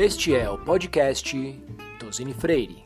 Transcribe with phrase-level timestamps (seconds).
[0.00, 1.36] Este é o podcast
[1.98, 2.84] Tosini Freire.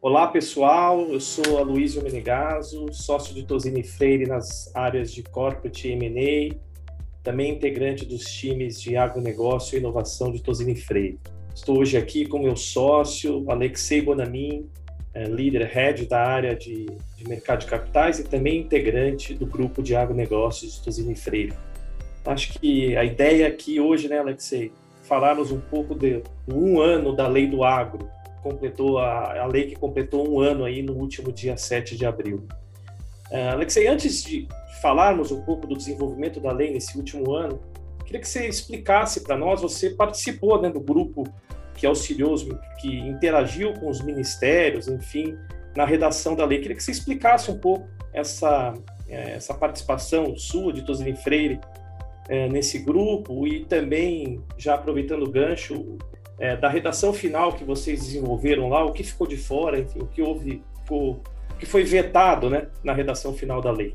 [0.00, 6.56] Olá pessoal, eu sou Aloysio Menegaso, sócio de Tosini Freire nas áreas de Corporate M&A,
[7.22, 11.20] também integrante dos times de agronegócio e inovação de Tosini Freire.
[11.54, 14.66] Estou hoje aqui com meu sócio, Alexei Bonamin,
[15.12, 19.82] é, líder head da área de, de, mercado de capitais e também integrante do grupo
[19.82, 21.52] de agronegócios Tosini Freire.
[22.24, 27.28] Acho que a ideia aqui hoje, né, Alexei, falarmos um pouco de um ano da
[27.28, 28.08] lei do agro,
[28.42, 32.46] completou a, a lei que completou um ano aí no último dia 7 de abril.
[33.30, 34.48] Uh, Alexei, antes de
[34.80, 37.60] falarmos um pouco do desenvolvimento da lei nesse último ano,
[38.04, 41.24] queria que você explicasse para nós, você participou né, do grupo
[41.74, 42.36] que auxiliou,
[42.80, 45.36] que interagiu com os ministérios, enfim,
[45.76, 46.60] na redação da lei.
[46.60, 48.74] Queria que você explicasse um pouco essa,
[49.08, 51.60] é, essa participação sua, de Tosini Freire,
[52.28, 55.98] é, nesse grupo e também, já aproveitando o gancho,
[56.38, 60.06] é, da redação final que vocês desenvolveram lá, o que ficou de fora, enfim, o
[60.06, 61.16] que houve, o
[61.58, 63.94] que foi vetado né, na redação final da lei.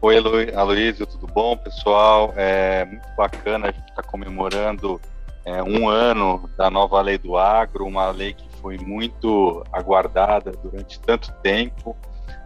[0.00, 0.16] Oi,
[0.52, 2.34] Aloysio, tudo bom, pessoal?
[2.36, 5.00] É muito bacana a gente estar tá comemorando
[5.44, 10.98] é, um ano da nova lei do agro, uma lei que foi muito aguardada durante
[11.00, 11.96] tanto tempo.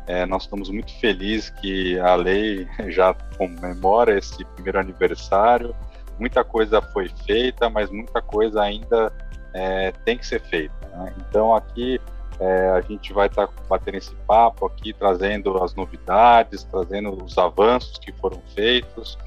[0.06, 5.74] É, nós estamos muito felizes que a lei já comemora esse primeiro aniversário.
[6.18, 9.12] Muita coisa foi feita, mas muita coisa ainda
[9.52, 10.74] é, tem que ser feita.
[10.88, 11.12] Né?
[11.18, 12.00] Então aqui
[12.38, 17.36] é, a gente vai estar tá batendo esse papo aqui, trazendo as novidades, trazendo os
[17.36, 19.18] avanços que foram feitos.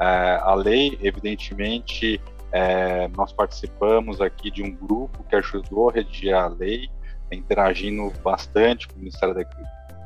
[0.00, 2.20] É, a lei, evidentemente,
[2.52, 6.88] é, nós participamos aqui de um grupo que ajudou a redigir a lei,
[7.32, 9.42] interagindo bastante com o Ministério da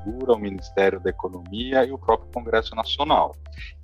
[0.03, 3.34] Agricultura, o Ministério da Economia e o próprio Congresso Nacional.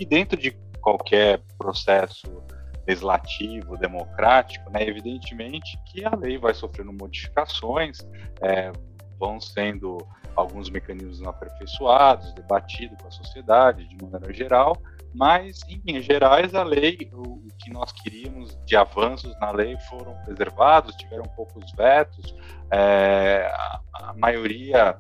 [0.01, 2.43] E dentro de qualquer processo
[2.87, 7.99] legislativo, democrático, né, evidentemente que a lei vai sofrendo modificações,
[8.41, 8.73] é,
[9.19, 9.99] vão sendo
[10.35, 14.77] alguns mecanismos aperfeiçoados, debatidos com a sociedade de maneira geral,
[15.15, 20.15] mas, em linhas gerais, a lei, o, que nós queríamos de avanços na lei foram
[20.25, 22.35] preservados, tiveram poucos vetos,
[22.71, 24.97] é, a, a, maioria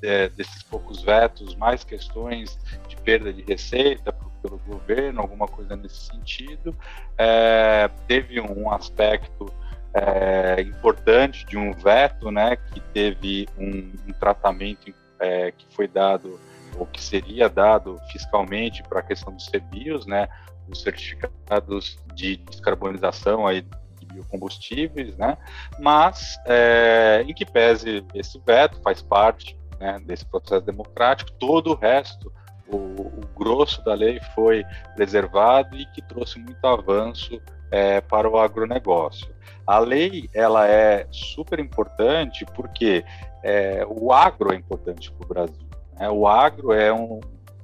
[0.00, 2.58] de, desses poucos vetos, mais questões
[2.88, 4.12] de perda de receita
[4.42, 6.76] pelo governo, alguma coisa nesse sentido.
[7.18, 9.52] É, teve um aspecto
[9.92, 16.38] é, importante de um veto, né, que teve um, um tratamento é, que foi dado
[16.78, 20.28] ou que seria dado fiscalmente para a questão dos CBIOS, né,
[20.68, 23.64] os certificados de descarbonização aí
[24.12, 25.38] biocombustíveis, né,
[25.78, 31.74] mas é, em que pese esse veto faz parte né, desse processo democrático, todo o
[31.74, 32.32] resto,
[32.68, 34.64] o, o, grosso da lei foi
[34.94, 39.28] preservado e que trouxe muito avanço é, para o agronegócio.
[39.66, 43.04] A lei ela é super importante porque
[43.42, 45.68] é, o agro é importante para o Brasil.
[45.98, 47.20] É, o agro é um,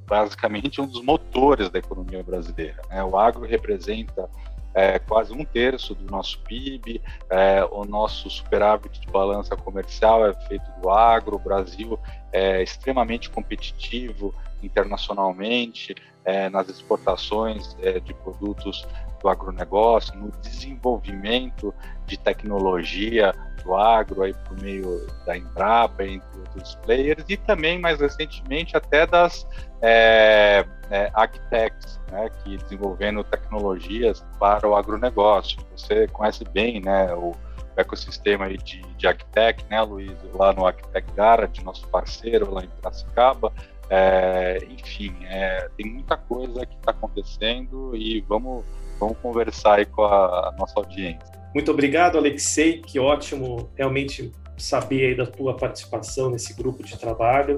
[0.06, 2.80] basicamente um dos motores da economia brasileira.
[2.88, 3.02] Né?
[3.02, 4.28] O agro representa
[4.74, 7.00] é, quase um terço do nosso PIB,
[7.30, 11.98] é, o nosso superávit de balança comercial é feito do agro, o Brasil
[12.32, 15.94] é extremamente competitivo internacionalmente,
[16.24, 18.86] é, nas exportações é, de produtos
[19.20, 21.74] do agronegócio, no desenvolvimento
[22.06, 28.00] de tecnologia do agro aí por meio da Embrapa, entre outros players, e também mais
[28.00, 29.46] recentemente até das
[29.80, 35.58] é, é, agtechs, né, que desenvolvendo tecnologias para o agronegócio.
[35.76, 37.34] Você conhece bem, né, o
[37.76, 42.68] ecossistema aí de, de agtech, né, Luiz, lá no Agtech Garage, nosso parceiro lá em
[42.68, 43.52] Piracicaba.
[43.90, 48.64] É, enfim, é, tem muita coisa que está acontecendo e vamos,
[48.98, 51.41] vamos conversar aí com a, a nossa audiência.
[51.54, 52.80] Muito obrigado, Alexei.
[52.80, 57.56] Que ótimo realmente saber da tua participação nesse grupo de trabalho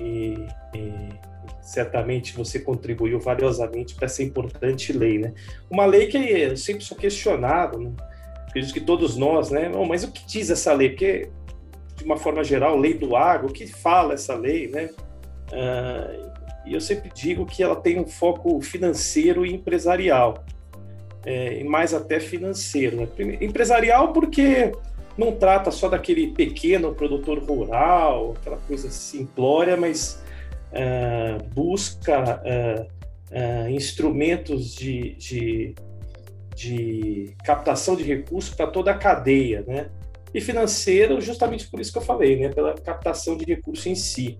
[0.00, 0.34] e,
[0.74, 0.92] e
[1.60, 5.32] certamente você contribuiu valiosamente para essa importante lei, né?
[5.70, 7.92] Uma lei que eu sempre sou questionado, né?
[8.48, 9.70] acredito que todos nós, né?
[9.88, 10.90] Mas o que diz essa lei?
[10.90, 11.30] Porque,
[11.96, 14.90] de uma forma geral, lei do agro, o que fala essa lei, né?
[15.50, 16.32] Uh,
[16.66, 20.44] e eu sempre digo que ela tem um foco financeiro e empresarial
[21.24, 22.96] é, e mais até financeiro.
[22.96, 23.08] Né?
[23.40, 24.72] Empresarial porque
[25.16, 30.22] não trata só daquele pequeno produtor rural, aquela coisa simplória, mas
[30.72, 32.82] uh, busca uh,
[33.30, 35.74] uh, instrumentos de, de,
[36.54, 39.90] de, captação de recursos para toda a cadeia, né?
[40.34, 42.48] E financeiro, justamente por isso que eu falei, né?
[42.48, 44.38] Pela captação de recursos em si.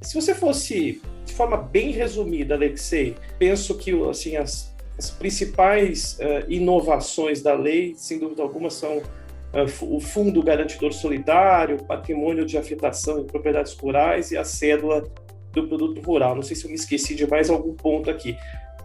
[0.00, 6.50] Se você fosse, de forma bem resumida, Alexei, penso que assim as as principais uh,
[6.50, 13.20] inovações da lei, sem dúvida alguma, são uh, o Fundo Garantidor Solidário, Patrimônio de Afetação
[13.20, 15.04] em Propriedades Rurais e a cédula
[15.52, 16.34] do produto rural.
[16.34, 18.36] Não sei se eu me esqueci de mais algum ponto aqui,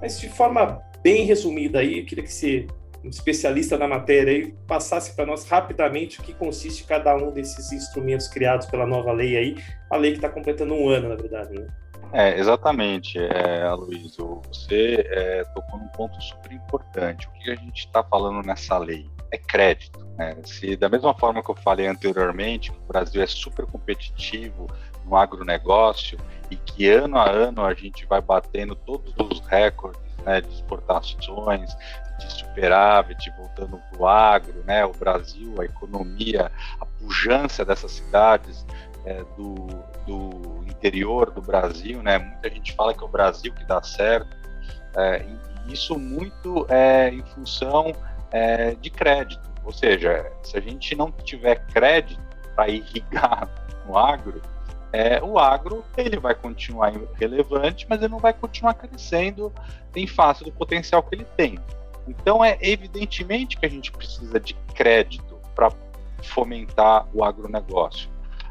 [0.01, 2.65] mas de forma bem resumida aí, eu queria que você,
[3.03, 7.71] um especialista na matéria, aí, passasse para nós rapidamente o que consiste cada um desses
[7.71, 9.55] instrumentos criados pela nova lei aí,
[9.89, 11.53] a lei que está completando um ano, na verdade.
[11.53, 11.67] Né?
[12.11, 14.41] É, exatamente, é, Aloysio.
[14.47, 17.27] Você é, tocou num ponto super importante.
[17.27, 19.09] O que a gente está falando nessa lei?
[19.31, 19.99] É crédito.
[20.17, 20.35] Né?
[20.43, 24.67] Se, da mesma forma que eu falei anteriormente, o Brasil é super competitivo
[25.05, 26.17] no agronegócio
[26.49, 31.75] e que ano a ano a gente vai batendo todos os recordes né, de exportações,
[32.19, 38.65] de superávit, voltando para o agro, né, o Brasil, a economia, a pujança dessas cidades
[39.05, 39.67] é, do,
[40.05, 42.17] do interior do Brasil, né?
[42.17, 44.35] Muita gente fala que é o Brasil que dá certo.
[44.95, 45.25] É,
[45.67, 47.93] isso muito é em função
[48.31, 49.47] é, de crédito.
[49.63, 52.21] Ou seja, se a gente não tiver crédito
[52.55, 53.47] para irrigar
[53.85, 54.41] no agro,
[54.91, 59.53] é, o agro ele vai continuar relevante, mas ele não vai continuar crescendo
[59.95, 61.59] em face do potencial que ele tem.
[62.07, 65.71] Então é evidentemente que a gente precisa de crédito para
[66.23, 68.09] fomentar o agronegócio.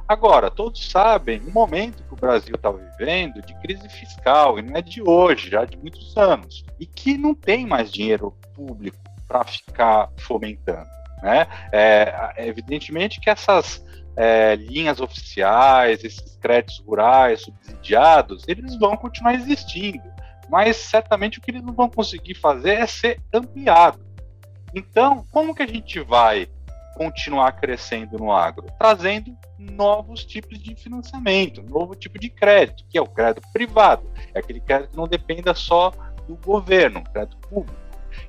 [0.08, 4.74] Agora, todos sabem o momento que o Brasil está vivendo de crise fiscal, e não
[4.74, 8.96] é de hoje, já de muitos anos, e que não tem mais dinheiro público
[9.26, 10.88] para ficar fomentando.
[11.22, 11.46] Né?
[11.70, 13.84] É, evidentemente que essas
[14.16, 20.10] é, linhas oficiais, esses créditos rurais subsidiados, eles vão continuar existindo,
[20.48, 24.00] mas certamente o que eles não vão conseguir fazer é ser ampliado.
[24.74, 26.48] Então, como que a gente vai
[26.98, 28.66] continuar crescendo no agro?
[28.76, 34.02] Trazendo novos tipos de financiamento, novo tipo de crédito, que é o crédito privado.
[34.34, 35.92] É aquele crédito que não dependa só
[36.26, 37.78] do governo, crédito público.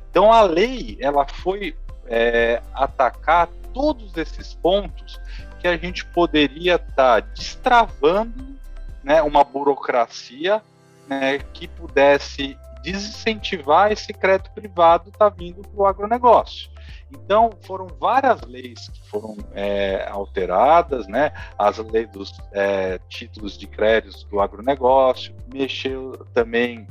[0.10, 1.76] Então a lei ela foi
[2.06, 5.20] é, atacar todos esses pontos
[5.60, 8.56] que a gente poderia estar tá destravando
[9.04, 10.62] né, uma burocracia
[11.08, 16.70] né, que pudesse desincentivar esse crédito privado tá vindo para o agronegócio.
[17.12, 21.32] Então, foram várias leis que foram é, alteradas, né?
[21.58, 26.88] As leis dos é, títulos de créditos do agronegócio, mexeu também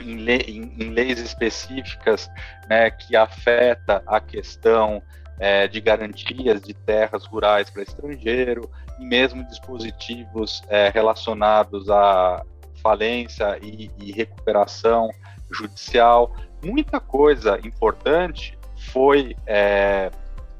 [0.00, 2.30] em, lei, em, em leis específicas
[2.68, 5.02] né, que afeta a questão
[5.38, 12.44] é, de garantias de terras rurais para estrangeiro, e mesmo dispositivos é, relacionados à
[12.82, 15.10] falência e, e recuperação
[15.50, 16.34] judicial.
[16.62, 18.57] Muita coisa importante
[18.92, 20.10] foi é,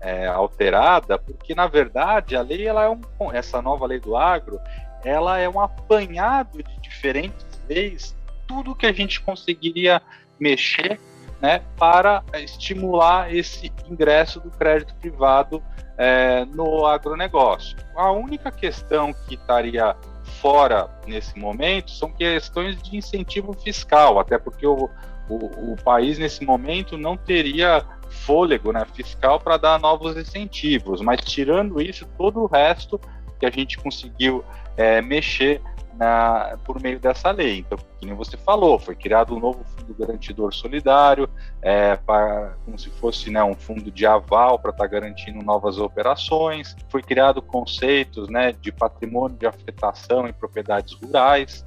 [0.00, 4.60] é, alterada, porque na verdade a lei, ela é um, essa nova lei do agro,
[5.04, 8.16] ela é um apanhado de diferentes leis,
[8.46, 10.00] tudo que a gente conseguiria
[10.38, 11.00] mexer,
[11.40, 15.62] né, para estimular esse ingresso do crédito privado
[15.96, 17.76] é, no agronegócio.
[17.94, 19.94] A única questão que estaria
[20.40, 24.88] fora nesse momento são questões de incentivo fiscal, até porque o,
[25.28, 31.20] o, o país nesse momento não teria fôlego né, fiscal para dar novos incentivos, mas
[31.20, 33.00] tirando isso, todo o resto
[33.38, 34.44] que a gente conseguiu
[34.76, 35.60] é, mexer
[35.98, 37.58] na, por meio dessa lei.
[37.58, 41.28] Então, como você falou, foi criado um novo fundo garantidor solidário,
[41.60, 45.76] é, para, como se fosse né, um fundo de aval para estar tá garantindo novas
[45.78, 46.76] operações.
[46.88, 51.66] Foi criado conceitos né, de patrimônio de afetação em propriedades rurais,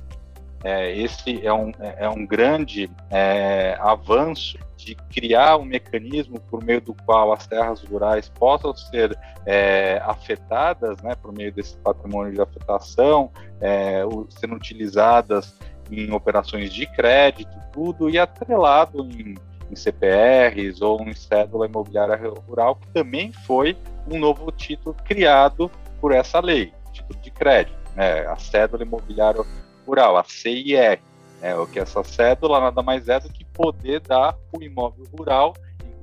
[0.64, 6.82] é, esse é um, é um grande é, avanço de criar um mecanismo por meio
[6.82, 12.42] do qual as terras rurais possam ser é, afetadas, né, por meio desse patrimônio de
[12.42, 15.56] afetação, é, sendo utilizadas
[15.92, 19.36] em operações de crédito, tudo, e atrelado em,
[19.70, 23.78] em CPRs ou em cédula imobiliária rural, que também foi
[24.10, 29.44] um novo título criado por essa lei, título de crédito, né, a cédula imobiliária
[29.86, 31.00] rural, a CIR.
[31.42, 35.56] É, o que essa cédula nada mais é do que poder dar o imóvel rural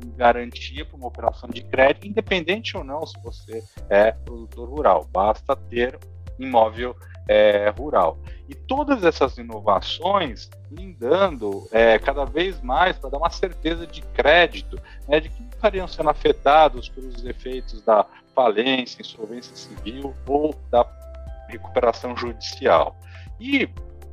[0.02, 5.08] em garantia para uma operação de crédito, independente ou não se você é produtor rural.
[5.12, 5.98] Basta ter
[6.38, 6.96] imóvel
[7.28, 8.18] é, rural.
[8.48, 14.80] E todas essas inovações lindando é, cada vez mais para dar uma certeza de crédito,
[15.06, 20.86] né, de que não estariam sendo afetados pelos efeitos da falência, insolvência civil ou da
[21.48, 22.96] recuperação judicial.
[23.40, 23.68] E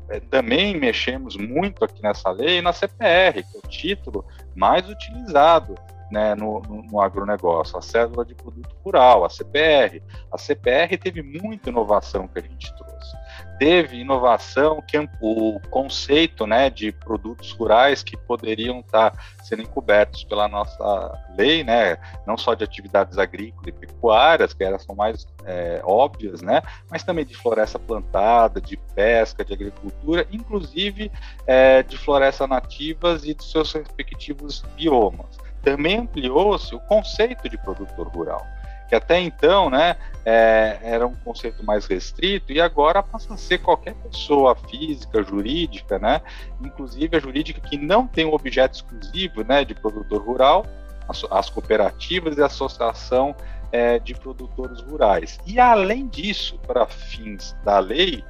[0.09, 5.75] é, também mexemos muito aqui nessa lei na CPR, que é o título mais utilizado
[6.11, 10.01] né, no, no, agronegócio, a cédula de produto rural, a CPR.
[10.31, 13.15] A CPR teve muita inovação que a gente trouxe.
[13.57, 20.47] teve inovação, que o conceito né, de produtos rurais que poderiam estar sendo encobertos pela
[20.47, 25.81] nossa lei, né, não só de atividades agrícolas e pecuárias, que elas são mais é,
[25.83, 31.11] óbvias, né, mas também de floresta plantada, de pesca, de agricultura, inclusive
[31.47, 35.44] é, de florestas nativas e dos seus respectivos biomas.
[35.65, 38.45] Também ampliou-se o conceito de produtor rural
[38.87, 43.59] que até então né, é, era um conceito mais restrito e agora passa a ser
[43.59, 46.21] qualquer pessoa física, jurídica, né,
[46.61, 50.65] inclusive a jurídica que não tem um objeto exclusivo né, de produtor rural,
[51.07, 53.35] as, as cooperativas e a associação
[53.71, 55.39] é, de produtores rurais.
[55.45, 58.23] E além disso, para fins da lei,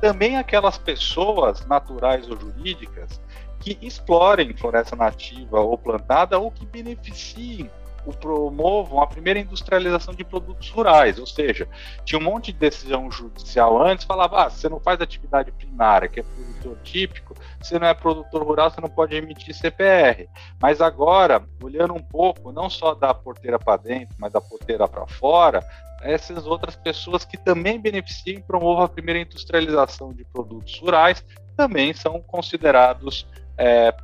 [0.00, 3.20] também aquelas pessoas naturais ou jurídicas
[3.62, 7.70] que explorem floresta nativa ou plantada ou que beneficiem
[8.04, 11.68] o promovam a primeira industrialização de produtos rurais, ou seja,
[12.04, 16.18] tinha um monte de decisão judicial antes, falava, ah, você não faz atividade primária, que
[16.18, 20.28] é produtor típico, você não é produtor rural, você não pode emitir CPR.
[20.60, 25.06] Mas agora, olhando um pouco, não só da porteira para dentro, mas da porteira para
[25.06, 25.64] fora,
[26.02, 31.24] essas outras pessoas que também beneficiam e promovam a primeira industrialização de produtos rurais
[31.56, 33.24] também são considerados
[33.58, 33.94] é,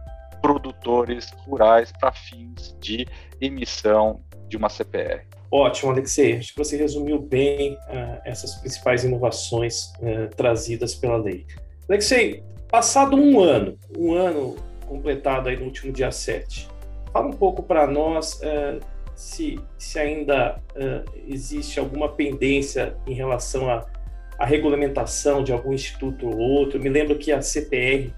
[0.41, 3.07] produtores rurais para fins de
[3.41, 5.27] emissão de uma CPR.
[5.51, 6.37] Ótimo, Alexei.
[6.37, 11.47] Acho que você resumiu bem uh, essas principais inovações uh, trazidas pela lei.
[11.89, 16.69] Alexei, passado um ano, um ano completado aí no último dia 7,
[17.13, 18.79] fala um pouco para nós uh,
[19.15, 20.63] se, se ainda
[21.27, 23.85] existe alguma pendência em relação à,
[24.41, 26.81] regulamentação de algum instituto ou outro.
[26.81, 28.13] Me lembro que a CPR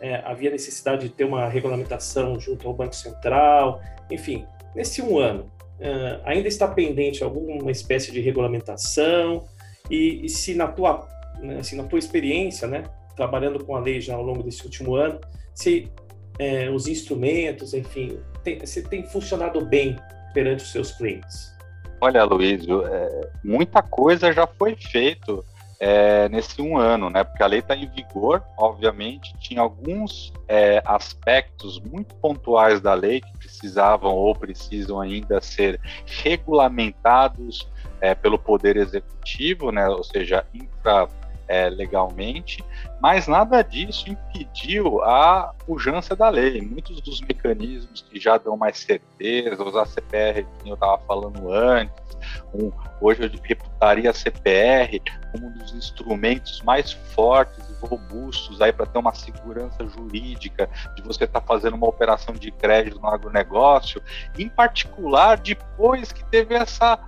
[0.00, 5.50] é, havia necessidade de ter uma regulamentação junto ao Banco Central, enfim, nesse um ano,
[5.78, 9.44] é, ainda está pendente alguma espécie de regulamentação
[9.90, 12.84] e, e se na tua, né, se na tua experiência, né,
[13.14, 15.20] trabalhando com a lei já ao longo desse último ano,
[15.54, 15.90] se
[16.38, 19.96] é, os instrumentos, enfim, tem, se tem funcionado bem
[20.34, 21.54] perante os seus clientes?
[22.00, 25.44] Olha, Luísio, é, muita coisa já foi feito
[25.78, 27.22] é, nesse um ano, né?
[27.22, 33.20] Porque a lei está em vigor, obviamente, tinha alguns é, aspectos muito pontuais da lei
[33.20, 35.80] que precisavam ou precisam ainda ser
[36.22, 37.68] regulamentados
[38.00, 39.88] é, pelo Poder Executivo, né?
[39.88, 41.08] Ou seja, infra
[41.48, 42.64] é, legalmente,
[43.00, 46.60] mas nada disso impediu a pujança da lei.
[46.60, 52.16] Muitos dos mecanismos que já dão mais certeza, os ACPR que eu estava falando antes,
[52.54, 55.00] um, hoje eu reputaria a CPR
[55.32, 61.02] como um dos instrumentos mais fortes e robustos aí para ter uma segurança jurídica de
[61.02, 64.02] você estar tá fazendo uma operação de crédito no agronegócio,
[64.38, 66.98] em particular depois que teve essa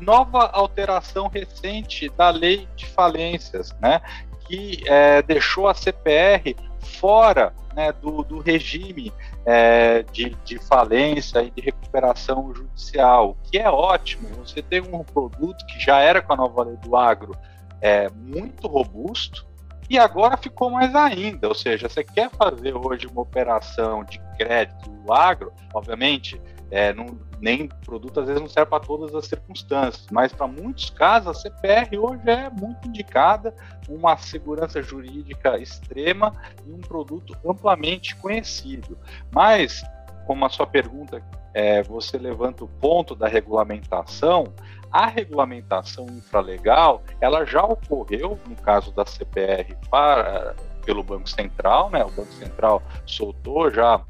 [0.00, 4.00] nova alteração recente da lei de falências, né,
[4.46, 6.54] que é, deixou a CPR
[7.00, 9.12] fora né, do, do, regime
[9.44, 14.28] é, de, de, falência e de recuperação judicial, que é ótimo.
[14.44, 17.36] Você tem um produto que já era com a nova lei do agro
[17.80, 19.46] é, muito robusto
[19.88, 21.48] e agora ficou mais ainda.
[21.48, 26.40] Ou seja, você quer fazer hoje uma operação de crédito do agro, obviamente,
[26.70, 30.90] é, não, nem produto às vezes não serve para todas as circunstâncias, mas para muitos
[30.90, 33.54] casos a CPR hoje é muito indicada,
[33.88, 36.34] uma segurança jurídica extrema
[36.66, 38.98] e um produto amplamente conhecido.
[39.32, 39.84] Mas,
[40.26, 44.52] como a sua pergunta, é, você levanta o ponto da regulamentação,
[44.90, 50.54] a regulamentação infralegal, ela já ocorreu no caso da CPR para,
[50.84, 52.04] pelo Banco Central, né?
[52.04, 54.00] O Banco Central soltou já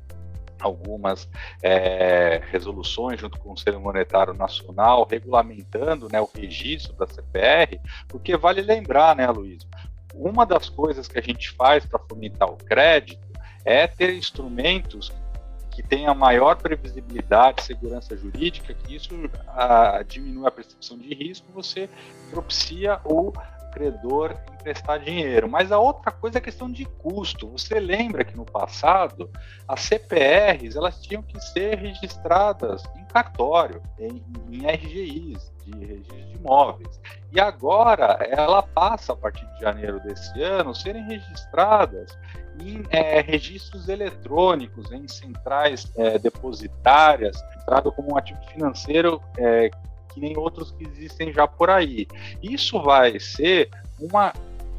[0.61, 1.29] algumas
[1.63, 8.37] é, resoluções junto com o Conselho Monetário Nacional regulamentando né, o registro da CPR, porque
[8.37, 9.67] vale lembrar, né, Luiz,
[10.15, 13.27] uma das coisas que a gente faz para fomentar o crédito
[13.65, 15.13] é ter instrumentos
[15.75, 19.11] que tenha maior previsibilidade, segurança jurídica, que isso
[19.49, 21.91] a, diminui a percepção de risco, você
[22.31, 23.33] propicia o
[23.75, 25.49] credor emprestar dinheiro.
[25.49, 27.51] Mas a outra coisa é a questão de custo.
[27.51, 29.29] Você lembra que no passado
[29.69, 36.37] as CPRs elas tinham que ser registradas em cartório, em, em RGIs, de registro de
[36.37, 37.01] imóveis.
[37.33, 42.17] E agora ela passa, a partir de janeiro desse ano, serem registradas
[42.61, 49.71] em é, registros eletrônicos, em centrais é, depositárias, entrado como um ativo financeiro é,
[50.15, 52.07] que nem outros que existem já por aí.
[52.41, 53.69] Isso vai ser
[54.01, 54.33] uma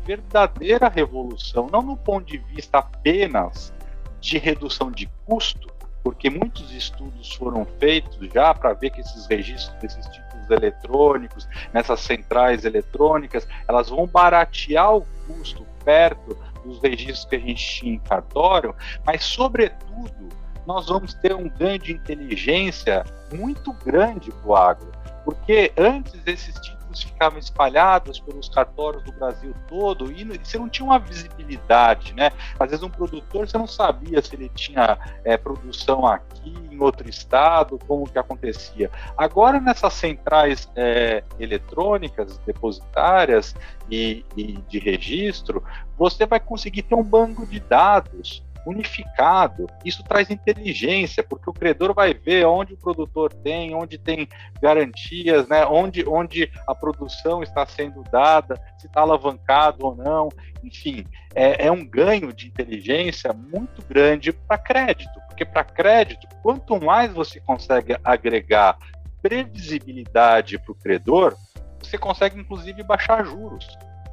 [0.06, 3.74] verdadeira revolução, não no ponto de vista apenas
[4.22, 5.68] de redução de custo,
[6.04, 12.00] porque muitos estudos foram feitos já para ver que esses registros desses títulos eletrônicos, nessas
[12.00, 18.00] centrais eletrônicas, elas vão baratear o custo perto dos registros que a gente tinha em
[18.00, 18.76] cartório,
[19.06, 20.30] mas, sobretudo,
[20.66, 24.92] nós vamos ter um ganho de inteligência muito grande para o agro,
[25.26, 30.86] porque antes esses títulos ficavam espalhados pelos cartórios do Brasil todo e você não tinha
[30.86, 32.32] uma visibilidade, né?
[32.60, 37.10] Às vezes um produtor você não sabia se ele tinha é, produção aqui em outro
[37.10, 38.92] estado, como que acontecia.
[39.18, 43.56] Agora nessas centrais é, eletrônicas, depositárias
[43.90, 45.64] e, e de registro,
[45.98, 49.68] você vai conseguir ter um banco de dados unificado.
[49.84, 54.28] Isso traz inteligência, porque o credor vai ver onde o produtor tem, onde tem
[54.62, 55.66] garantias, né?
[55.66, 60.30] onde, onde a produção está sendo dada, se está alavancado ou não.
[60.64, 66.80] Enfim, é, é um ganho de inteligência muito grande para crédito, porque para crédito, quanto
[66.80, 68.78] mais você consegue agregar
[69.22, 71.36] previsibilidade para o credor,
[71.82, 73.68] você consegue inclusive baixar juros.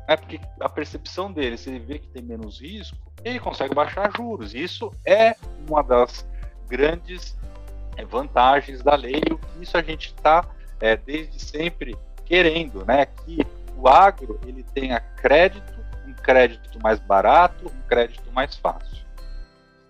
[0.09, 0.16] Né?
[0.16, 4.54] Porque a percepção dele, se ele vê que tem menos risco, ele consegue baixar juros.
[4.54, 5.34] Isso é
[5.68, 6.26] uma das
[6.68, 7.36] grandes
[7.96, 9.20] é, vantagens da lei,
[9.58, 10.44] e isso a gente está
[10.80, 13.06] é, desde sempre querendo, né?
[13.06, 15.72] Que o agro ele tenha crédito,
[16.06, 19.02] um crédito mais barato, um crédito mais fácil.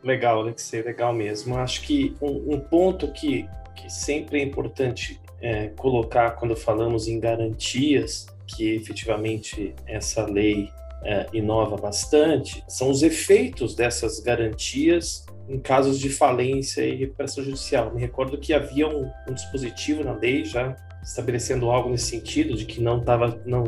[0.02, 1.56] Legal, Alexei, legal mesmo.
[1.56, 7.20] Acho que um, um ponto que, que sempre é importante é, colocar quando falamos em
[7.20, 10.70] garantias, que efetivamente essa lei
[11.04, 17.92] é, inova bastante são os efeitos dessas garantias em casos de falência e recuperação judicial.
[17.92, 22.64] Me recordo que havia um, um dispositivo na lei já estabelecendo algo nesse sentido, de
[22.64, 23.64] que não estava, não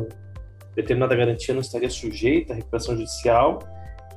[0.73, 3.59] determinada garantia não estaria sujeita à recuperação judicial,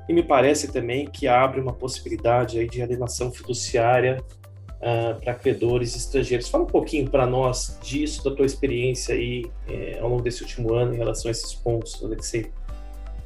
[0.09, 4.23] e me parece também que abre uma possibilidade aí de alienação fiduciária
[4.79, 6.49] uh, para credores estrangeiros.
[6.49, 10.73] Fala um pouquinho para nós disso, da tua experiência aí eh, ao longo desse último
[10.73, 12.51] ano em relação a esses pontos, Alexei.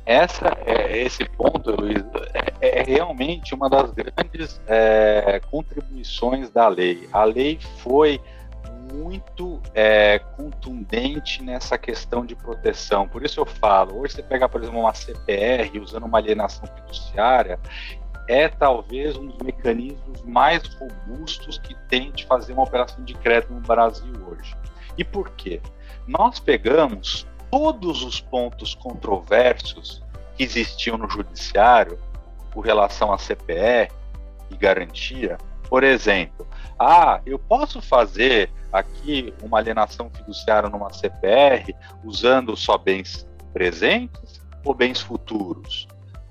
[0.04, 2.04] Essa, é, esse ponto, Luiz,
[2.60, 7.08] é, é realmente uma das grandes é, contribuições da lei.
[7.12, 8.20] A lei foi
[8.92, 13.08] muito é, contundente nessa questão de proteção.
[13.08, 17.58] Por isso eu falo, hoje você pega, por exemplo, uma CPR usando uma alienação fiduciária,
[18.28, 23.52] é talvez um dos mecanismos mais robustos que tem de fazer uma operação de crédito
[23.52, 24.54] no Brasil hoje.
[24.96, 25.60] E por quê?
[26.06, 30.01] Nós pegamos todos os pontos controversos
[30.36, 31.98] que existiam no judiciário
[32.52, 33.92] com relação a CPR
[34.50, 35.38] e garantia.
[35.68, 36.46] Por exemplo,
[36.78, 44.74] ah, eu posso fazer aqui uma alienação fiduciária numa CPR usando só bens presentes ou
[44.74, 45.86] bens futuros?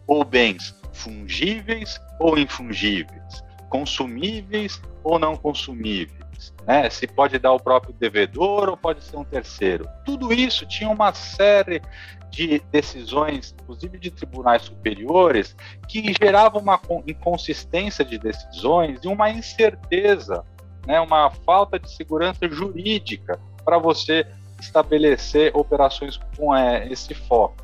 [0.06, 3.44] Ou bens fungíveis ou infungíveis?
[3.70, 6.21] Consumíveis ou não consumíveis?
[6.66, 6.90] Né?
[6.90, 9.88] Se pode dar o próprio devedor ou pode ser um terceiro.
[10.06, 11.82] Tudo isso tinha uma série
[12.30, 15.56] de decisões, inclusive de tribunais superiores,
[15.88, 20.46] que geravam uma inconsistência de decisões e uma incerteza,
[20.88, 21.00] né?
[21.02, 24.26] Uma falta de segurança jurídica para você
[24.60, 27.56] estabelecer operações com é, esse foco.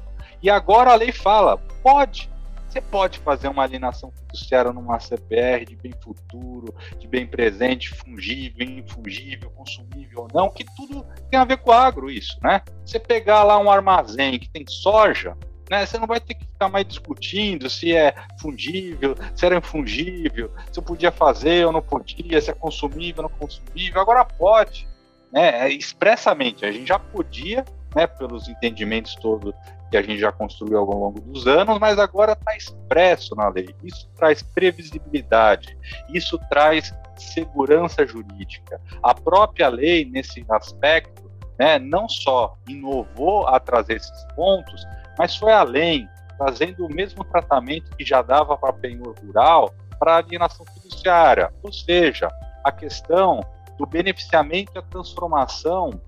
[0.41, 2.29] E agora a lei fala, pode,
[2.77, 8.67] você pode fazer uma alienação fiduciária numa CPR de bem futuro, de bem presente, fungível,
[8.67, 12.61] infungível, consumível ou não, que tudo tem a ver com agro isso, né?
[12.85, 15.35] Você pegar lá um armazém que tem soja,
[15.69, 20.51] né, você não vai ter que ficar mais discutindo se é fungível, se era infungível,
[20.71, 23.99] se eu podia fazer ou não podia, se é consumível ou não consumível.
[23.99, 24.87] Agora pode,
[25.31, 26.63] né, é, expressamente.
[26.63, 29.53] A gente já podia, né, pelos entendimentos todos
[29.89, 33.69] que a gente já construiu ao longo dos anos, mas agora está expresso na lei.
[33.83, 35.77] Isso traz previsibilidade,
[36.13, 38.81] isso traz segurança jurídica.
[39.01, 44.85] A própria lei, nesse aspecto, né, não só inovou a trazer esses pontos,
[45.17, 50.17] mas foi além, trazendo o mesmo tratamento que já dava para penhor rural para a
[50.17, 52.29] alienação fiduciária, ou seja,
[52.63, 53.41] a questão
[53.79, 55.99] do beneficiamento e a transformação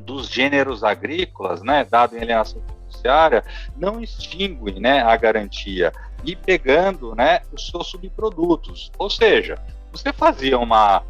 [0.00, 2.60] dos gêneros agrícolas, né, dado em alienação
[2.94, 3.44] fiduciária
[3.76, 5.92] não extingue né, a garantia
[6.24, 8.90] e pegando né, os seus subprodutos.
[8.98, 9.58] Ou seja,
[9.92, 11.02] você fazia uma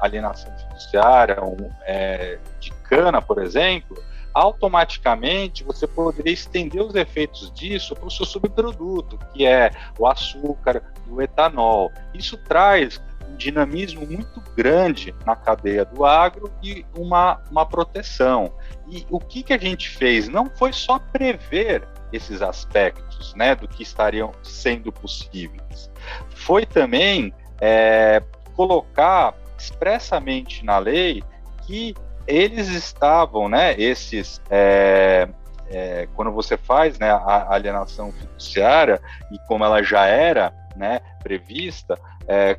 [0.00, 7.94] alienação fiduciária um, é, de cana, por exemplo, automaticamente você poderia estender os efeitos disso
[7.94, 11.92] para o seu subproduto, que é o açúcar e o etanol.
[12.14, 13.00] Isso traz
[13.36, 18.52] dinamismo muito grande na cadeia do agro e uma, uma proteção.
[18.88, 20.28] E o que, que a gente fez?
[20.28, 25.90] Não foi só prever esses aspectos né, do que estariam sendo possíveis,
[26.30, 28.22] foi também é,
[28.54, 31.22] colocar expressamente na lei
[31.66, 31.94] que
[32.26, 35.28] eles estavam, né, esses, é,
[35.68, 41.98] é, quando você faz né, a alienação fiduciária, e como ela já era né, prevista,
[42.26, 42.58] é,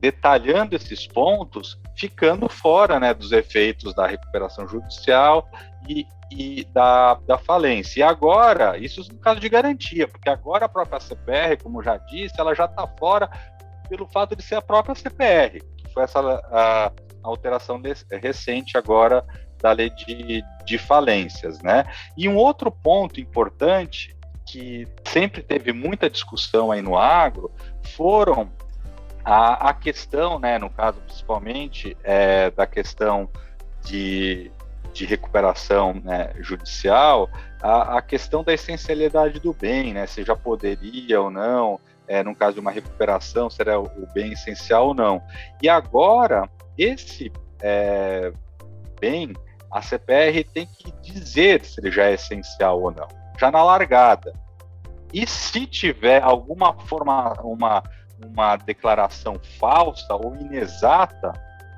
[0.00, 5.46] detalhando esses pontos, ficando fora né, dos efeitos da recuperação judicial
[5.86, 8.00] e, e da, da falência.
[8.00, 12.40] E agora, isso no caso de garantia, porque agora a própria CPR, como já disse,
[12.40, 13.30] ela já está fora
[13.88, 19.22] pelo fato de ser a própria CPR, que foi essa a, alteração de, recente agora
[19.60, 21.60] da lei de, de falências.
[21.60, 21.84] Né?
[22.16, 27.52] E um outro ponto importante que sempre teve muita discussão aí no agro
[27.94, 28.50] foram
[29.30, 33.28] a, a questão, né, no caso principalmente é, da questão
[33.84, 34.50] de,
[34.92, 37.30] de recuperação né, judicial,
[37.62, 42.34] a, a, questão da essencialidade do bem, né, se já poderia ou não, é, no
[42.34, 45.22] caso de uma recuperação, será o, o bem essencial ou não.
[45.62, 48.32] E agora, esse é,
[49.00, 49.32] bem,
[49.70, 53.06] a CPR tem que dizer se ele já é essencial ou não,
[53.38, 54.32] já na largada.
[55.12, 57.82] E se tiver alguma forma, uma
[58.26, 61.32] uma declaração falsa ou inexata,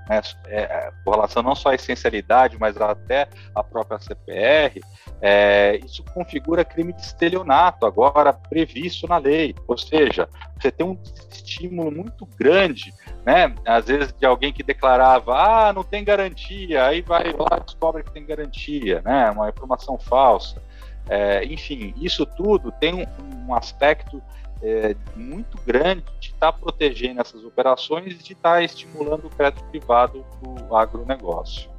[0.09, 4.81] né, é, com relação não só à essencialidade, mas até à própria CPR,
[5.21, 9.55] é, isso configura crime de estelionato, agora previsto na lei.
[9.69, 10.29] Ou seja,
[10.61, 10.99] você tem um
[11.31, 12.93] estímulo muito grande,
[13.25, 13.55] né?
[13.65, 18.03] Às vezes de alguém que declarava, ah, não tem garantia, aí vai lá e descobre
[18.03, 19.31] que tem garantia, né?
[19.31, 20.61] Uma informação falsa.
[21.09, 24.23] É, enfim, isso tudo tem um, um aspecto
[24.63, 29.31] é, muito grande de estar tá protegendo essas operações e de estar tá estimulando o
[29.31, 31.71] crédito privado do agronegócio.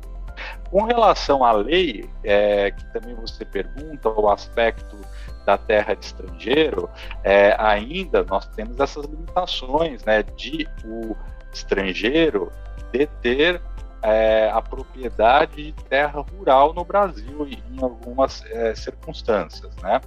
[0.69, 4.97] Com relação à lei, é, que também você pergunta, o aspecto
[5.45, 6.89] da terra de estrangeiro,
[7.23, 11.15] é, ainda nós temos essas limitações né, de o
[11.53, 12.51] estrangeiro
[12.91, 13.61] deter
[14.03, 20.01] é, a propriedade de terra rural no Brasil em algumas é, circunstâncias, né?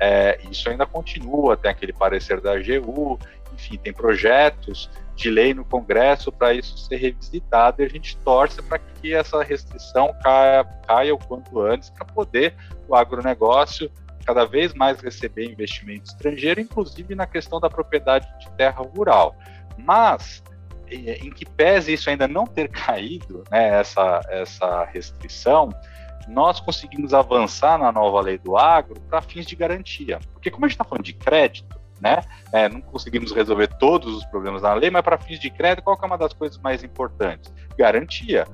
[0.00, 3.18] É, isso ainda continua, tem aquele parecer da AGU,
[3.54, 8.60] enfim, tem projetos de lei no Congresso para isso ser revisitado e a gente torce
[8.60, 12.52] para que essa restrição caia, caia o quanto antes para poder
[12.88, 13.90] o agronegócio
[14.26, 19.36] cada vez mais receber investimento estrangeiro, inclusive na questão da propriedade de terra rural.
[19.78, 20.42] Mas
[20.90, 25.70] em que pese isso ainda não ter caído, né, essa, essa restrição,
[26.28, 30.18] nós conseguimos avançar na nova lei do agro para fins de garantia.
[30.32, 32.20] Porque como a gente está falando de crédito, né,
[32.52, 35.98] é, não conseguimos resolver todos os problemas na lei, mas para fins de crédito, qual
[36.00, 37.52] é uma das coisas mais importantes?
[37.76, 38.46] Garantia.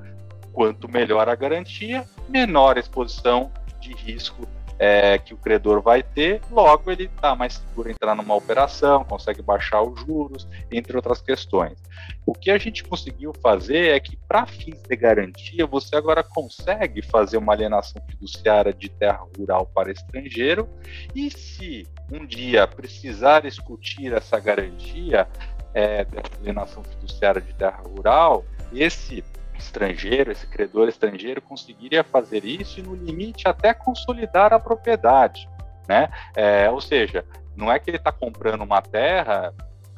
[0.53, 4.47] Quanto melhor a garantia, menor a exposição de risco
[4.79, 9.41] é, que o credor vai ter, logo ele está mais seguro entrar numa operação, consegue
[9.41, 11.77] baixar os juros, entre outras questões.
[12.25, 17.01] O que a gente conseguiu fazer é que, para fins de garantia, você agora consegue
[17.01, 20.67] fazer uma alienação fiduciária de terra rural para estrangeiro,
[21.15, 25.27] e se um dia precisar discutir essa garantia
[25.73, 26.05] é,
[26.39, 29.23] alienação fiduciária de terra rural, esse
[29.57, 35.47] estrangeiro, esse credor estrangeiro, conseguiria fazer isso e, no limite, até consolidar a propriedade.
[35.87, 36.09] Né?
[36.35, 39.53] É, ou seja, não é que ele está comprando uma terra,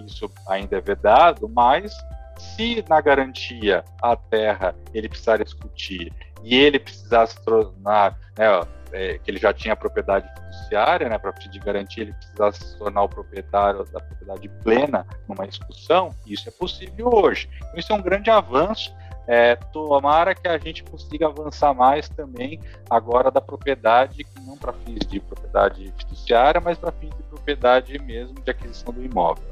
[0.05, 1.93] isso ainda é vedado, mas
[2.37, 6.11] se na garantia a terra ele precisar discutir
[6.43, 8.45] e ele precisar se tornar, né,
[8.91, 12.77] é, que ele já tinha propriedade fiduciária, né, para fim de garantia, ele precisasse se
[12.77, 17.49] tornar o proprietário da propriedade plena numa discussão, isso é possível hoje.
[17.57, 18.93] Então, isso é um grande avanço
[19.27, 22.59] é, tomara que a gente consiga avançar mais também
[22.89, 28.35] agora da propriedade, não para fins de propriedade fiduciária, mas para fins de propriedade mesmo
[28.35, 29.43] de aquisição do imóvel.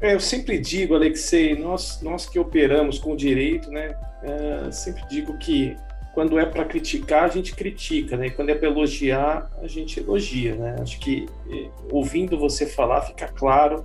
[0.00, 5.38] É, eu sempre digo, Alexei, nós, nós que operamos com direito, né, é, sempre digo
[5.38, 5.76] que
[6.12, 8.28] quando é para criticar, a gente critica, né?
[8.28, 10.76] E quando é para elogiar, a gente elogia, né?
[10.80, 13.84] Acho que é, ouvindo você falar, fica claro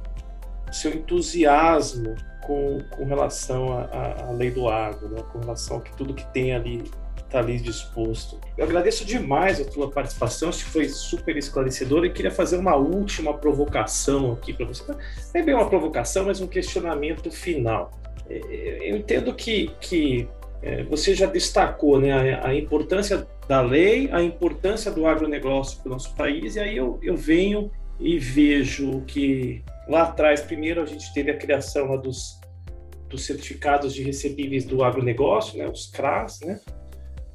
[0.70, 2.16] o seu entusiasmo
[2.52, 5.24] com, com relação à lei do agro, né?
[5.32, 6.84] com relação a que tudo que tem ali
[7.16, 8.38] está ali disposto.
[8.58, 12.76] Eu agradeço demais a tua participação, acho que foi super esclarecedor e queria fazer uma
[12.76, 14.84] última provocação aqui para você.
[14.86, 14.98] Não
[15.34, 17.92] é bem uma provocação, mas um questionamento final.
[18.30, 20.28] É, eu entendo que, que
[20.62, 25.94] é, você já destacou né, a, importância da lei, a importância do agronegócio para o
[25.94, 31.14] nosso país, e aí eu, eu venho e vejo que lá atrás, primeiro a gente
[31.14, 32.41] teve a criação dos,
[33.12, 36.60] dos certificados de recebíveis do agronegócio, né, os CRAS, né?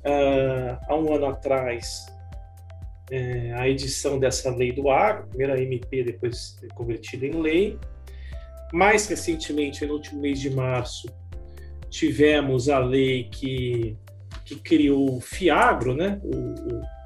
[0.05, 2.07] Uh, há um ano atrás,
[3.11, 7.79] é, a edição dessa lei do agro, primeiro a MP, depois convertida em lei.
[8.73, 11.09] Mais recentemente, no último mês de março,
[11.89, 13.97] tivemos a lei que,
[14.45, 16.21] que criou o FIAGRO, né?
[16.23, 16.97] o, o,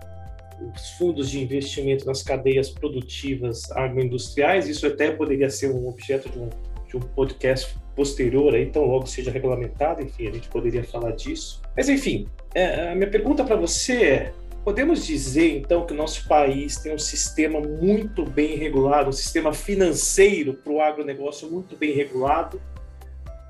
[0.74, 4.68] os fundos de investimento nas cadeias produtivas agroindustriais.
[4.68, 6.48] Isso até poderia ser um objeto de um,
[6.88, 11.60] de um podcast posterior, aí, então logo seja regulamentado, enfim, a gente poderia falar disso.
[11.76, 14.32] Mas, enfim, é, a minha pergunta para você é:
[14.64, 19.52] podemos dizer, então, que o nosso país tem um sistema muito bem regulado, um sistema
[19.52, 22.58] financeiro para o agronegócio muito bem regulado,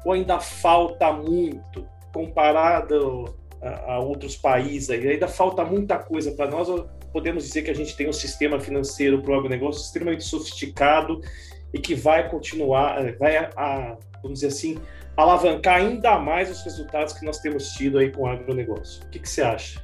[0.05, 3.33] ou ainda falta muito comparado
[3.63, 4.91] a, a outros países?
[4.91, 6.69] Ainda falta muita coisa para nós,
[7.13, 11.21] podemos dizer que a gente tem um sistema financeiro para o agronegócio extremamente sofisticado
[11.73, 14.79] e que vai continuar, eh, vai, a, vamos dizer assim,
[15.17, 19.03] alavancar ainda mais os resultados que nós temos tido aí com o agronegócio.
[19.05, 19.81] O que, que você acha?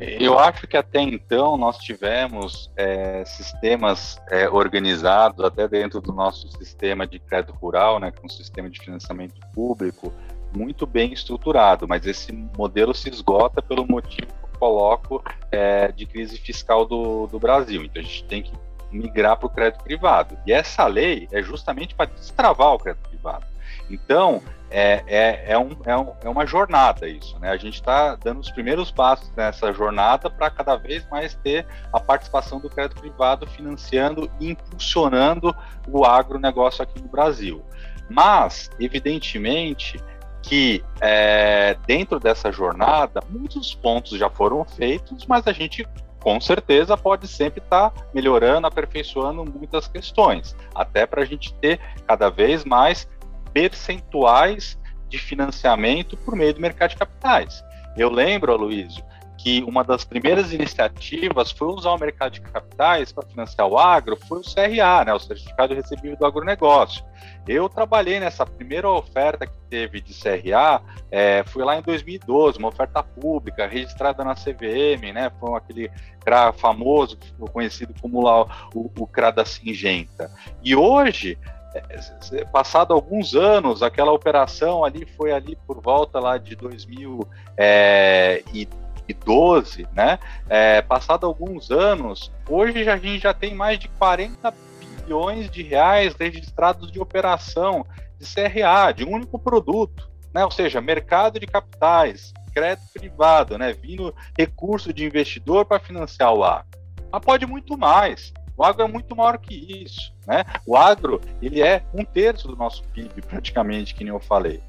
[0.00, 6.48] Eu acho que até então nós tivemos é, sistemas é, organizados, até dentro do nosso
[6.56, 10.12] sistema de crédito rural, né, com um sistema de financiamento público,
[10.54, 16.84] muito bem estruturado, mas esse modelo se esgota pelo motivo coloco é, de crise fiscal
[16.84, 17.84] do, do Brasil.
[17.84, 18.52] Então a gente tem que
[18.90, 20.36] migrar para o crédito privado.
[20.46, 23.46] E essa lei é justamente para destravar o crédito privado.
[23.90, 27.50] Então, é, é, é, um, é, um, é uma jornada isso, né?
[27.50, 31.98] A gente está dando os primeiros passos nessa jornada para cada vez mais ter a
[31.98, 35.54] participação do crédito privado financiando e impulsionando
[35.86, 37.64] o agronegócio aqui no Brasil.
[38.10, 39.98] Mas, evidentemente,
[40.42, 45.86] que é, dentro dessa jornada, muitos pontos já foram feitos, mas a gente
[46.20, 51.80] com certeza pode sempre estar tá melhorando, aperfeiçoando muitas questões, até para a gente ter
[52.06, 53.08] cada vez mais
[53.52, 54.78] percentuais
[55.08, 57.64] de financiamento por meio do mercado de capitais.
[57.96, 59.02] Eu lembro, Aloysio,
[59.38, 64.16] que uma das primeiras iniciativas foi usar o mercado de capitais para financiar o agro,
[64.16, 67.04] foi o CRA, né, o Certificado Recebível do Agronegócio.
[67.46, 72.68] Eu trabalhei nessa primeira oferta que teve de CRA, é, foi lá em 2012, uma
[72.68, 75.88] oferta pública, registrada na CVM, né, foi aquele
[76.20, 77.16] CRA famoso,
[77.52, 78.42] conhecido como lá
[78.74, 80.32] o, o CRA da Singenta.
[80.64, 81.38] E hoje,
[81.74, 87.20] é, passado alguns anos, aquela operação ali foi ali por volta lá de 2000
[87.56, 88.66] é, e
[89.14, 90.18] 2012, né?
[90.48, 96.14] É, passado alguns anos, hoje a gente já tem mais de 40 bilhões de reais
[96.14, 97.86] registrados de operação
[98.18, 100.44] de CRA, de um único produto, né?
[100.44, 103.72] Ou seja, mercado de capitais, crédito privado, né?
[103.72, 106.78] Vindo recurso de investidor para financiar o agro.
[107.10, 108.32] Mas pode muito mais.
[108.56, 110.44] O agro é muito maior que isso, né?
[110.66, 114.60] O agro, ele é um terço do nosso PIB, praticamente, que nem eu falei.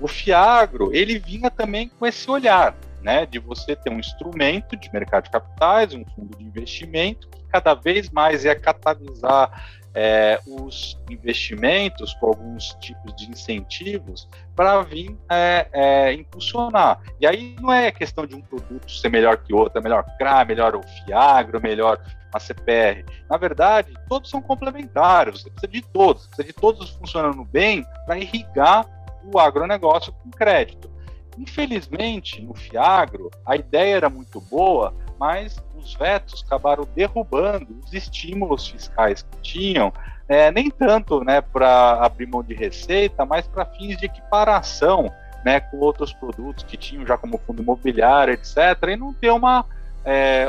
[0.00, 2.74] O Fiagro, ele vinha também com esse olhar,
[3.06, 7.44] né, de você ter um instrumento de mercado de capitais, um fundo de investimento, que
[7.44, 9.64] cada vez mais ia catalisar
[9.94, 17.00] é, os investimentos com alguns tipos de incentivos para vir é, é, impulsionar.
[17.20, 20.44] E aí não é questão de um produto ser melhor que outro, é melhor CRA,
[20.44, 22.00] melhor o Fiagro, melhor
[22.34, 23.04] a CPR.
[23.30, 28.18] Na verdade, todos são complementares, você precisa de todos, precisa de todos funcionando bem para
[28.18, 28.84] irrigar
[29.32, 30.95] o agronegócio com crédito.
[31.38, 38.68] Infelizmente, no Fiagro, a ideia era muito boa, mas os vetos acabaram derrubando os estímulos
[38.68, 39.92] fiscais que tinham,
[40.28, 45.10] é, nem tanto né, para abrir mão de receita, mas para fins de equiparação
[45.44, 48.56] né, com outros produtos que tinham já como fundo imobiliário, etc.,
[48.88, 49.64] e não ter uma
[50.06, 50.48] é,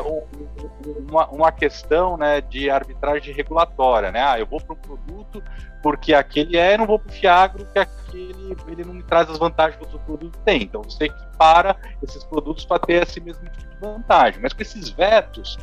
[1.09, 4.21] uma, uma, questão né, de arbitragem regulatória, né?
[4.21, 5.43] Ah, eu vou para um produto
[5.81, 9.39] porque aquele é, não vou para o Fiagro porque aquele ele não me traz as
[9.39, 10.61] vantagens que outro produto tem.
[10.61, 14.39] Então você equipara esses produtos para ter esse mesmo tipo de vantagem.
[14.39, 15.57] Mas com esses vetos,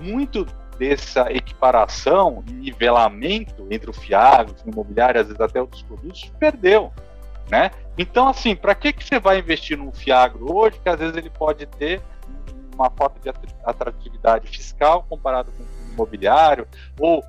[0.00, 0.44] muito
[0.76, 6.92] dessa equiparação nivelamento entre o Fiagro, o imobiliário, às vezes até outros produtos, perdeu.
[7.48, 7.70] Né?
[7.96, 11.30] Então, assim, para que, que você vai investir num Fiagro hoje, que às vezes ele
[11.30, 12.02] pode ter
[12.76, 13.32] uma falta de
[13.64, 17.24] atratividade fiscal comparado com o imobiliário, ou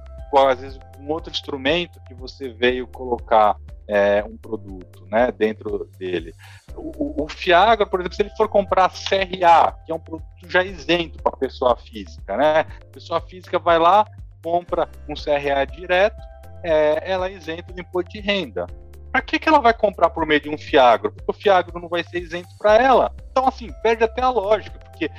[0.49, 3.55] às vezes um outro instrumento que você veio colocar
[3.87, 6.33] é, um produto né, dentro dele.
[6.75, 10.63] O, o, Fiagro, por exemplo, se ele for comprar CRA, que é um produto já
[10.63, 12.59] isento para a pessoa física, né?
[12.59, 14.05] A pessoa física vai lá,
[14.43, 16.21] compra um CRA direto,
[16.61, 18.67] é, ela é isenta do imposto de renda.
[19.11, 21.11] Para que, que ela vai comprar por meio de um Fiagro?
[21.11, 23.15] Porque o Fiagro não vai ser isento para ela.
[23.31, 25.11] Então, assim, perde até a lógica porque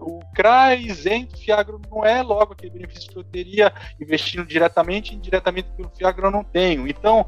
[0.00, 5.14] o, o CRA isento, Fiagro não é, logo aquele benefício que eu teria investindo diretamente,
[5.14, 6.88] indiretamente pelo Fiagro eu não tenho.
[6.88, 7.26] Então,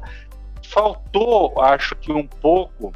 [0.63, 2.91] faltou, acho que um pouco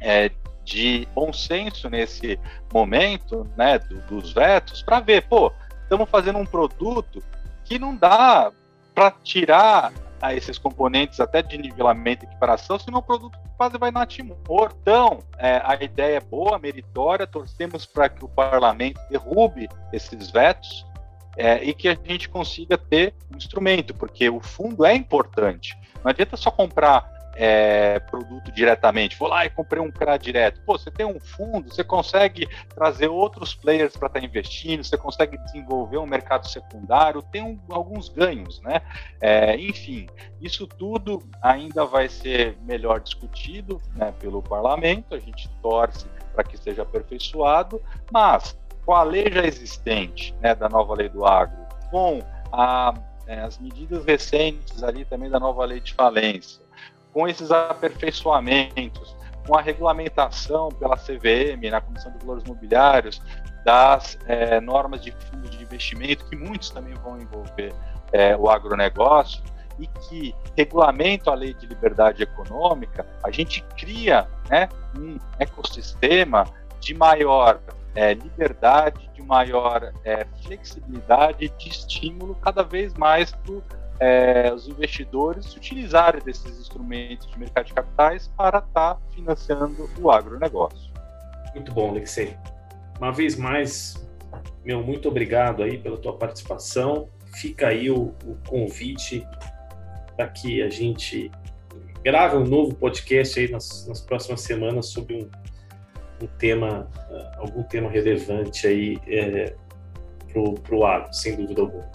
[0.00, 0.30] é,
[0.64, 2.38] de bom senso nesse
[2.72, 7.22] momento, né, do, dos vetos, para ver, pô, estamos fazendo um produto
[7.64, 8.50] que não dá
[8.94, 9.92] para tirar
[10.24, 14.74] a esses componentes até de nivelamento e equiparação, senão o produto quase vai natimor.
[14.80, 20.86] Então, é, a ideia é boa, meritória, torcemos para que o parlamento derrube esses vetos
[21.36, 25.76] é, e que a gente consiga ter um instrumento, porque o fundo é importante.
[26.02, 29.18] Não adianta só comprar é, produto diretamente.
[29.18, 30.60] Vou lá e comprei um CRA direto.
[30.62, 34.96] Pô, você tem um fundo, você consegue trazer outros players para estar tá investindo, você
[34.96, 38.82] consegue desenvolver um mercado secundário, tem um, alguns ganhos, né?
[39.20, 40.06] É, enfim,
[40.40, 46.56] isso tudo ainda vai ser melhor discutido né, pelo parlamento, a gente torce para que
[46.56, 51.56] seja aperfeiçoado, mas com a lei já existente, né, da nova lei do agro,
[51.90, 52.20] com
[52.52, 52.92] a,
[53.26, 56.63] é, as medidas recentes ali também da nova lei de falência,
[57.14, 63.22] com esses aperfeiçoamentos, com a regulamentação pela CVM, na Comissão de Valores Imobiliários,
[63.64, 67.72] das é, normas de fundos de investimento, que muitos também vão envolver
[68.12, 69.42] é, o agronegócio,
[69.78, 76.46] e que regulamento a lei de liberdade econômica, a gente cria né, um ecossistema
[76.80, 77.60] de maior
[77.94, 83.54] é, liberdade, de maior é, flexibilidade, de estímulo cada vez mais para
[84.04, 90.10] é, os investidores utilizarem desses instrumentos de mercado de capitais para estar tá financiando o
[90.10, 90.92] agronegócio.
[91.54, 92.36] Muito bom, Alexei.
[92.98, 94.06] Uma vez mais,
[94.62, 97.08] meu muito obrigado aí pela tua participação.
[97.36, 99.26] Fica aí o, o convite
[100.14, 101.30] para que a gente
[102.02, 105.30] grave um novo podcast aí nas, nas próximas semanas sobre um,
[106.22, 106.90] um tema,
[107.38, 109.54] algum tema relevante aí é,
[110.30, 111.93] para o agro, sem dúvida alguma.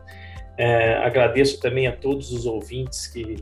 [0.59, 3.41] É, agradeço também a todos os ouvintes que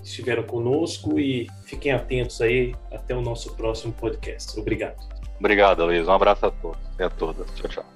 [0.00, 4.56] estiveram conosco e fiquem atentos aí até o nosso próximo podcast.
[4.58, 4.96] Obrigado.
[5.40, 6.06] Obrigado, Luiz.
[6.06, 7.52] Um abraço a todos e a todas.
[7.56, 7.95] Tchau, tchau.